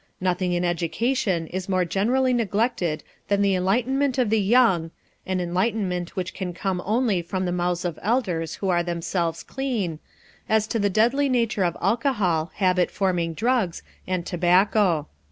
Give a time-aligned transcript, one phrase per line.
[0.19, 4.89] Nothing in education is more generally neglected than the enlightenment of the young
[5.27, 9.99] an enlightenment which can come only from the mouths of elders who are themselves clean
[10.49, 15.05] as to the deadly nature of alcohol, habit forming drugs, and tobacco.